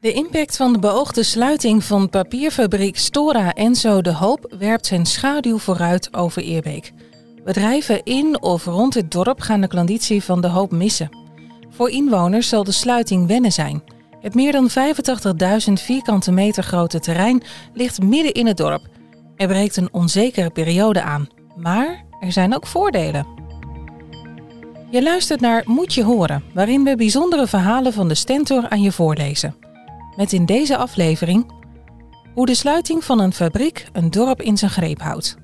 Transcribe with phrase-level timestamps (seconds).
[0.00, 5.58] De impact van de beoogde sluiting van papierfabriek Stora Enzo de Hoop werpt zijn schaduw
[5.58, 6.92] vooruit over Eerbeek.
[7.44, 11.08] Bedrijven in of rond het dorp gaan de klanditie van de Hoop missen.
[11.70, 13.82] Voor inwoners zal de sluiting wennen zijn.
[14.20, 17.42] Het meer dan 85.000 vierkante meter grote terrein
[17.74, 18.86] ligt midden in het dorp.
[19.36, 23.26] Er breekt een onzekere periode aan, maar er zijn ook voordelen.
[24.90, 28.92] Je luistert naar Moet je horen, waarin we bijzondere verhalen van de Stentor aan je
[28.92, 29.65] voorlezen.
[30.16, 31.52] Met in deze aflevering
[32.34, 35.36] hoe de sluiting van een fabriek een dorp in zijn greep houdt.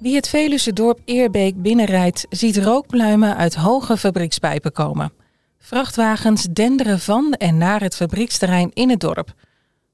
[0.00, 5.12] Wie het Veluwe dorp Eerbeek binnenrijdt, ziet rookpluimen uit hoge fabriekspijpen komen.
[5.58, 9.34] Vrachtwagens denderen van en naar het fabrieksterrein in het dorp.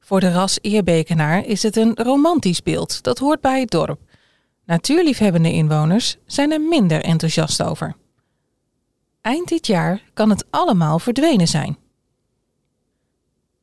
[0.00, 4.00] Voor de ras Eerbekenaar is het een romantisch beeld, dat hoort bij het dorp.
[4.64, 7.94] Natuurliefhebbende inwoners zijn er minder enthousiast over.
[9.20, 11.81] Eind dit jaar kan het allemaal verdwenen zijn.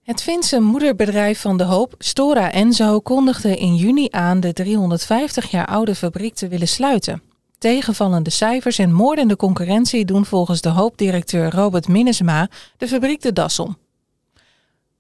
[0.10, 5.66] Het Finse moederbedrijf van de Hoop, Stora Enzo, kondigde in juni aan de 350 jaar
[5.66, 7.22] oude fabriek te willen sluiten.
[7.58, 13.60] Tegenvallende cijfers en moordende concurrentie doen volgens de Hoopdirecteur Robert Minnesma de fabriek de das
[13.60, 13.78] om.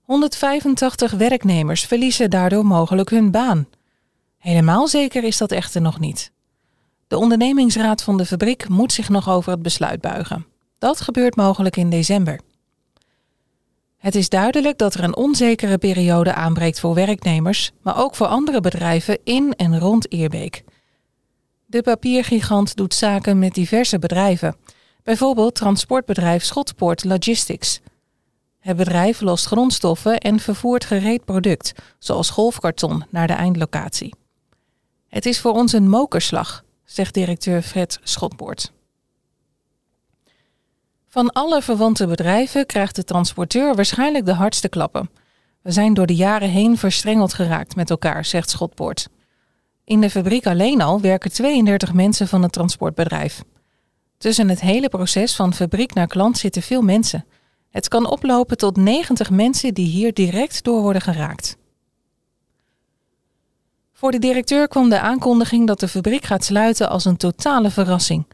[0.01, 3.67] 185 werknemers verliezen daardoor mogelijk hun baan.
[4.37, 6.31] Helemaal zeker is dat echter nog niet.
[7.07, 10.45] De ondernemingsraad van de fabriek moet zich nog over het besluit buigen.
[10.79, 12.39] Dat gebeurt mogelijk in december.
[13.99, 18.61] Het is duidelijk dat er een onzekere periode aanbreekt voor werknemers, maar ook voor andere
[18.61, 20.63] bedrijven in en rond Eerbeek.
[21.65, 24.55] De papiergigant doet zaken met diverse bedrijven,
[25.03, 27.79] bijvoorbeeld transportbedrijf Schotpoort Logistics.
[28.59, 34.13] Het bedrijf lost grondstoffen en vervoert gereed product, zoals golfkarton, naar de eindlocatie.
[35.07, 38.71] Het is voor ons een mokerslag, zegt directeur Fred Schotpoort.
[41.11, 45.09] Van alle verwante bedrijven krijgt de transporteur waarschijnlijk de hardste klappen.
[45.61, 49.09] We zijn door de jaren heen verstrengeld geraakt met elkaar, zegt Schotpoort.
[49.83, 53.43] In de fabriek alleen al werken 32 mensen van het transportbedrijf.
[54.17, 57.25] Tussen het hele proces van fabriek naar klant zitten veel mensen.
[57.69, 61.57] Het kan oplopen tot 90 mensen die hier direct door worden geraakt.
[63.93, 68.25] Voor de directeur kwam de aankondiging dat de fabriek gaat sluiten als een totale verrassing.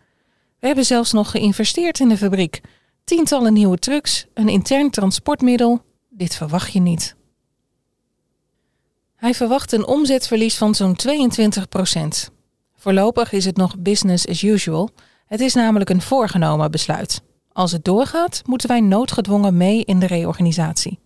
[0.66, 2.62] We hebben zelfs nog geïnvesteerd in de fabriek.
[3.04, 5.82] Tientallen nieuwe trucks, een intern transportmiddel.
[6.10, 7.16] Dit verwacht je niet.
[9.16, 12.32] Hij verwacht een omzetverlies van zo'n 22 procent.
[12.76, 14.90] Voorlopig is het nog business as usual.
[15.26, 17.22] Het is namelijk een voorgenomen besluit.
[17.52, 21.00] Als het doorgaat, moeten wij noodgedwongen mee in de reorganisatie.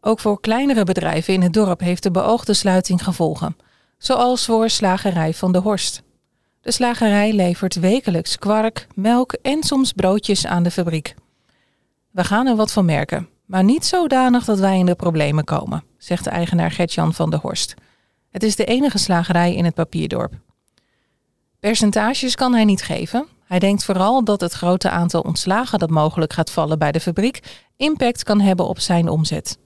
[0.00, 3.56] Ook voor kleinere bedrijven in het dorp heeft de beoogde sluiting gevolgen,
[3.98, 6.06] zoals voor Slagerij van de Horst.
[6.68, 11.14] De slagerij levert wekelijks kwark, melk en soms broodjes aan de fabriek.
[12.10, 15.84] We gaan er wat van merken, maar niet zodanig dat wij in de problemen komen,
[15.98, 17.74] zegt de eigenaar Gertjan van der Horst.
[18.30, 20.32] Het is de enige slagerij in het papierdorp.
[21.60, 23.26] Percentages kan hij niet geven.
[23.44, 27.66] Hij denkt vooral dat het grote aantal ontslagen dat mogelijk gaat vallen bij de fabriek
[27.76, 29.58] impact kan hebben op zijn omzet.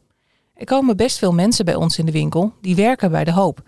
[0.54, 3.62] Er komen best veel mensen bij ons in de winkel die werken bij de hoop.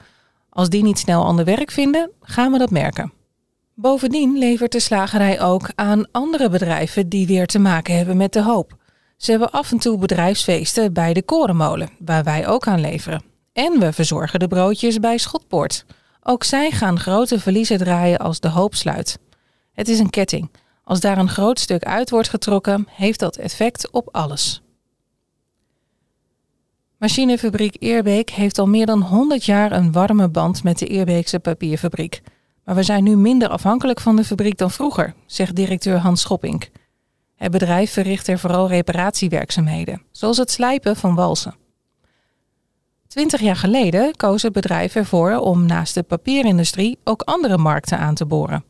[0.48, 3.13] Als die niet snel ander werk vinden, gaan we dat merken.
[3.76, 8.42] Bovendien levert de slagerij ook aan andere bedrijven die weer te maken hebben met de
[8.42, 8.76] hoop.
[9.16, 13.22] Ze hebben af en toe bedrijfsfeesten bij de Korenmolen, waar wij ook aan leveren.
[13.52, 15.84] En we verzorgen de broodjes bij Schotpoort.
[16.22, 19.18] Ook zij gaan grote verliezen draaien als de hoop sluit.
[19.72, 20.50] Het is een ketting.
[20.84, 24.62] Als daar een groot stuk uit wordt getrokken, heeft dat effect op alles.
[26.98, 32.22] Machinefabriek Eerbeek heeft al meer dan 100 jaar een warme band met de Eerbeekse papierfabriek.
[32.64, 36.70] Maar we zijn nu minder afhankelijk van de fabriek dan vroeger, zegt directeur Hans Schoppink.
[37.36, 41.54] Het bedrijf verricht er vooral reparatiewerkzaamheden, zoals het slijpen van walsen.
[43.06, 48.14] Twintig jaar geleden koos het bedrijf ervoor om naast de papierindustrie ook andere markten aan
[48.14, 48.64] te boren.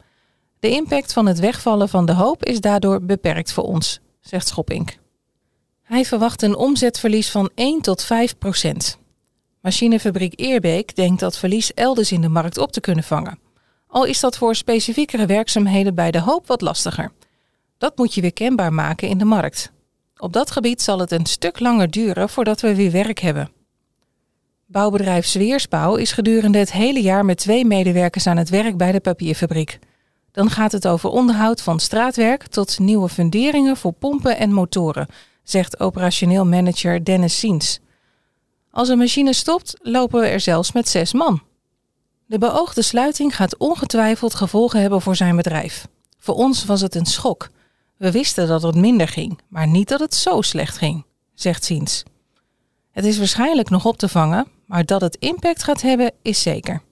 [0.61, 4.97] De impact van het wegvallen van de hoop is daardoor beperkt voor ons, zegt Schoppink.
[5.83, 8.99] Hij verwacht een omzetverlies van 1 tot 5 procent.
[9.61, 13.39] Machinefabriek Eerbeek denkt dat verlies elders in de markt op te kunnen vangen.
[13.95, 17.13] Al is dat voor specifiekere werkzaamheden bij de hoop wat lastiger.
[17.79, 19.73] Dat moet je weer kenbaar maken in de markt.
[20.17, 23.51] Op dat gebied zal het een stuk langer duren voordat we weer werk hebben.
[24.67, 29.01] Bouwbedrijf Zweersbouw is gedurende het hele jaar met twee medewerkers aan het werk bij de
[29.01, 29.79] papierfabriek.
[30.33, 35.07] Dan gaat het over onderhoud van straatwerk tot nieuwe funderingen voor pompen en motoren,
[35.43, 37.81] zegt operationeel manager Dennis Siens.
[38.71, 41.43] Als een machine stopt, lopen we er zelfs met zes man.
[42.27, 45.87] De beoogde sluiting gaat ongetwijfeld gevolgen hebben voor zijn bedrijf.
[46.19, 47.49] Voor ons was het een schok.
[47.97, 51.05] We wisten dat het minder ging, maar niet dat het zo slecht ging,
[51.35, 52.03] zegt Ziens.
[52.91, 56.83] Het is waarschijnlijk nog op te vangen, maar dat het impact gaat hebben is zeker.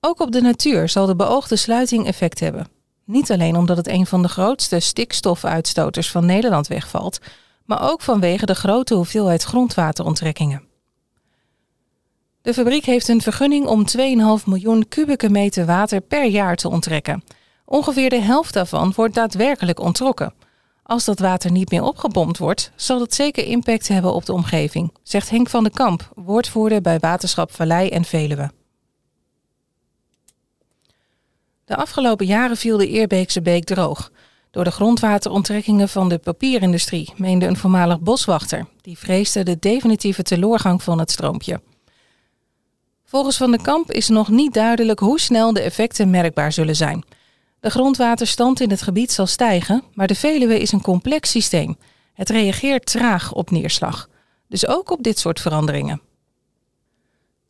[0.00, 2.68] Ook op de natuur zal de beoogde sluiting effect hebben.
[3.04, 7.18] Niet alleen omdat het een van de grootste stikstofuitstoters van Nederland wegvalt,
[7.64, 10.73] maar ook vanwege de grote hoeveelheid grondwateronttrekkingen.
[12.44, 13.84] De fabriek heeft een vergunning om
[14.40, 17.24] 2,5 miljoen kubieke meter water per jaar te onttrekken.
[17.64, 20.34] Ongeveer de helft daarvan wordt daadwerkelijk onttrokken.
[20.82, 24.94] Als dat water niet meer opgebomd wordt, zal het zeker impact hebben op de omgeving,
[25.02, 28.50] zegt Henk van den Kamp, woordvoerder bij Waterschap Vallei en Veluwe.
[31.64, 34.10] De afgelopen jaren viel de Eerbeekse beek droog.
[34.50, 38.66] Door de grondwateronttrekkingen van de papierindustrie, meende een voormalig boswachter.
[38.80, 41.60] Die vreesde de definitieve teloorgang van het stroompje.
[43.14, 47.04] Volgens Van den Kamp is nog niet duidelijk hoe snel de effecten merkbaar zullen zijn.
[47.60, 51.76] De grondwaterstand in het gebied zal stijgen, maar de Veluwe is een complex systeem.
[52.14, 54.08] Het reageert traag op neerslag.
[54.48, 56.00] Dus ook op dit soort veranderingen.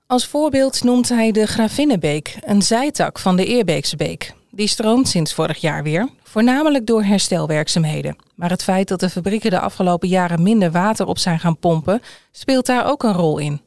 [0.07, 4.35] Als voorbeeld noemt hij de Gravinnenbeek, een zijtak van de Eerbeekse beek.
[4.51, 8.17] Die stroomt sinds vorig jaar weer, voornamelijk door herstelwerkzaamheden.
[8.35, 12.03] Maar het feit dat de fabrieken de afgelopen jaren minder water op zijn gaan pompen,
[12.33, 13.61] speelt daar ook een rol in.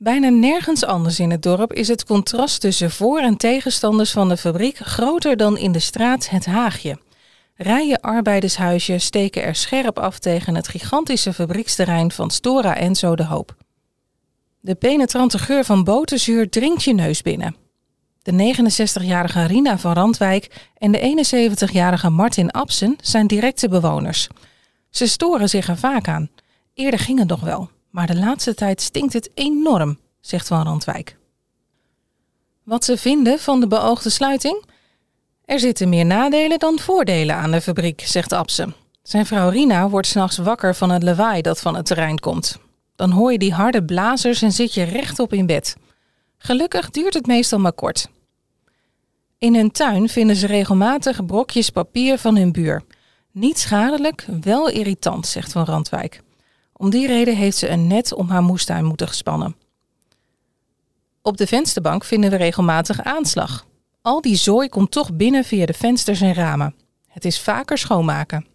[0.00, 4.36] Bijna nergens anders in het dorp is het contrast tussen voor- en tegenstanders van de
[4.36, 6.98] fabriek groter dan in de straat Het Haagje.
[7.54, 13.56] Rijen arbeidershuisjes steken er scherp af tegen het gigantische fabrieksterrein van Stora Enzo de Hoop.
[14.60, 17.56] De penetrante geur van boterzuur dringt je neus binnen.
[18.22, 21.26] De 69-jarige Rina van Randwijk en de
[21.68, 24.28] 71-jarige Martin Absen zijn directe bewoners.
[24.90, 26.30] Ze storen zich er vaak aan.
[26.74, 31.16] Eerder ging het nog wel, maar de laatste tijd stinkt het enorm, zegt Van Randwijk.
[32.62, 34.64] Wat ze vinden van de beoogde sluiting?
[35.44, 38.74] Er zitten meer nadelen dan voordelen aan de fabriek, zegt Absen.
[39.02, 42.58] Zijn vrouw Rina wordt s'nachts wakker van het lawaai dat van het terrein komt.
[42.96, 45.76] Dan hoor je die harde blazers en zit je rechtop in bed.
[46.38, 48.08] Gelukkig duurt het meestal maar kort.
[49.38, 52.82] In hun tuin vinden ze regelmatig brokjes papier van hun buur.
[53.32, 56.22] Niet schadelijk, wel irritant, zegt Van Randwijk.
[56.78, 59.56] Om die reden heeft ze een net om haar moestuin moeten gespannen.
[61.22, 63.66] Op de vensterbank vinden we regelmatig aanslag.
[64.02, 66.74] Al die zooi komt toch binnen via de vensters en ramen.
[67.06, 68.46] Het is vaker schoonmaken.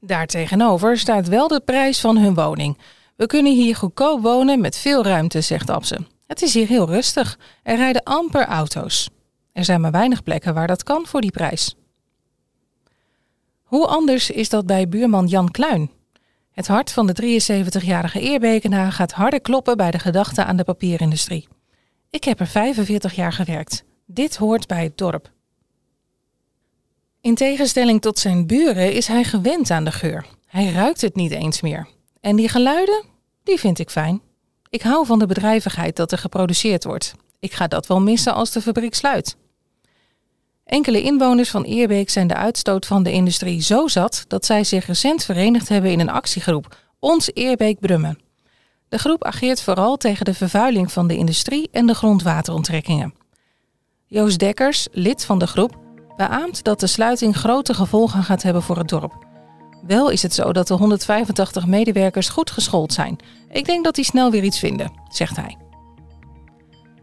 [0.00, 2.78] Daartegenover staat wel de prijs van hun woning.
[3.16, 6.06] We kunnen hier goedkoop wonen met veel ruimte, zegt Abse.
[6.26, 7.38] Het is hier heel rustig.
[7.62, 9.10] Er rijden amper auto's.
[9.52, 11.74] Er zijn maar weinig plekken waar dat kan voor die prijs.
[13.62, 15.90] Hoe anders is dat bij buurman Jan Kluin?
[16.58, 17.40] Het hart van de
[17.82, 21.48] 73-jarige Eerbekenaar gaat harder kloppen bij de gedachte aan de papierindustrie.
[22.10, 23.84] Ik heb er 45 jaar gewerkt.
[24.06, 25.30] Dit hoort bij het dorp.
[27.20, 30.26] In tegenstelling tot zijn buren is hij gewend aan de geur.
[30.46, 31.88] Hij ruikt het niet eens meer.
[32.20, 33.04] En die geluiden,
[33.42, 34.22] die vind ik fijn.
[34.68, 37.14] Ik hou van de bedrijvigheid dat er geproduceerd wordt.
[37.38, 39.36] Ik ga dat wel missen als de fabriek sluit.
[40.68, 44.86] Enkele inwoners van Eerbeek zijn de uitstoot van de industrie zo zat dat zij zich
[44.86, 48.18] recent verenigd hebben in een actiegroep, Ons Eerbeek Brummen.
[48.88, 53.14] De groep ageert vooral tegen de vervuiling van de industrie en de grondwateronttrekkingen.
[54.06, 55.78] Joost Dekkers, lid van de groep,
[56.16, 59.26] beaamt dat de sluiting grote gevolgen gaat hebben voor het dorp.
[59.86, 63.16] Wel is het zo dat de 185 medewerkers goed geschoold zijn.
[63.50, 65.56] Ik denk dat die snel weer iets vinden, zegt hij.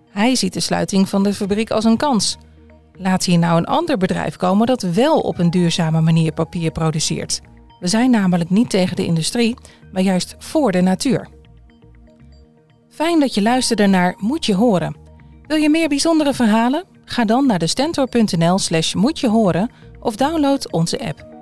[0.10, 2.38] Hij ziet de sluiting van de fabriek als een kans.
[2.98, 7.42] Laat hier nou een ander bedrijf komen dat wel op een duurzame manier papier produceert.
[7.80, 9.56] We zijn namelijk niet tegen de industrie,
[9.92, 11.28] maar juist voor de natuur.
[12.90, 14.96] Fijn dat je luisterde naar Moet je horen.
[15.48, 16.84] Wil je meer bijzondere verhalen?
[17.06, 21.35] Ga dan naar de stentor.nl slash moet je horen of download onze app.